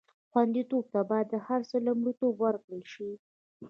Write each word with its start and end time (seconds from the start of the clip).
خوندیتوب 0.31 0.85
ته 0.93 1.01
باید 1.09 1.27
تر 1.33 1.41
هر 1.47 1.61
څه 1.69 1.77
لومړیتوب 1.87 2.33
ورکړل 2.39 2.83
شي. 2.93 3.11